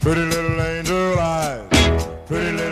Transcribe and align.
Pretty 0.00 0.22
little 0.22 0.62
angel 0.62 1.18
eyes, 1.18 2.08
pretty 2.26 2.56
little 2.56 2.69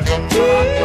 eyes. 0.00 0.08
I 0.10 0.77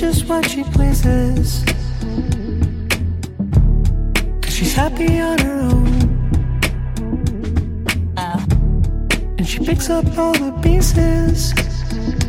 she 0.00 0.64
pleases. 0.64 1.62
Cause 4.42 4.54
she's 4.54 4.72
happy 4.72 5.20
on 5.20 5.38
her 5.38 5.60
own. 5.60 5.86
And 9.36 9.46
she 9.46 9.58
picks 9.58 9.90
up 9.90 10.06
all 10.16 10.32
the 10.32 10.52
pieces. 10.62 11.52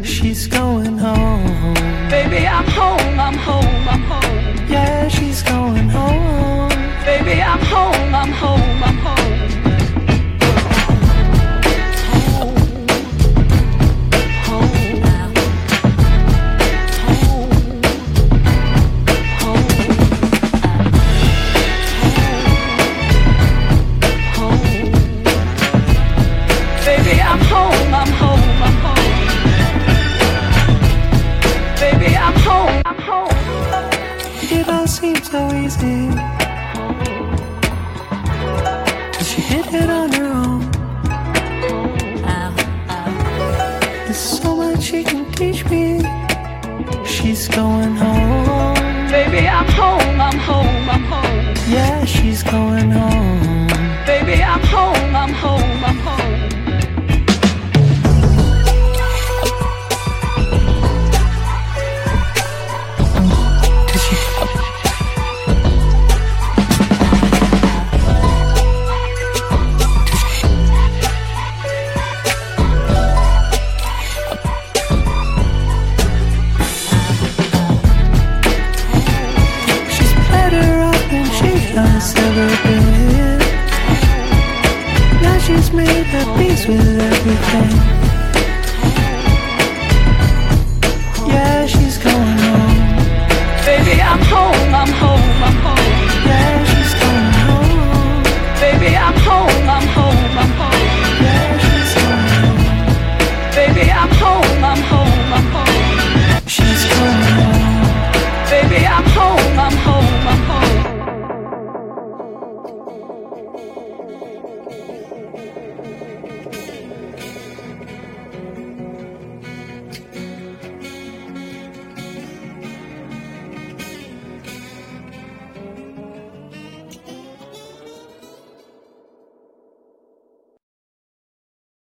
She's 0.04 0.48
going 0.48 0.98
home. 0.98 1.74
Baby, 2.10 2.46
I'm 2.46 2.66
home, 2.66 3.20
I'm 3.20 3.36
home, 3.36 3.88
I'm 3.88 4.01
home. 4.01 4.68
Yeah, 4.70 5.08
she's 5.08 5.42
going 5.42 5.88
home. 5.90 6.70
Baby, 7.06 7.42
I'm 7.42 7.60
home, 7.60 8.13
I'm 8.13 8.32
home, 8.32 8.84
I'm 8.84 8.98
home. 8.98 9.61
There's 44.12 44.41
so 44.41 44.58
much 44.58 44.84
she 44.84 45.06
can 45.06 45.21
her 86.63 87.00